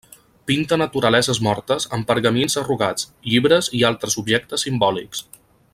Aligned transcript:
Pinta 0.51 0.77
naturaleses 0.81 1.41
mortes 1.47 1.85
amb 1.97 2.07
pergamins 2.13 2.57
arrugats, 2.63 3.07
llibres 3.33 3.73
i 3.81 3.83
altres 3.91 4.19
objectes 4.25 4.67
simbòlics. 4.69 5.23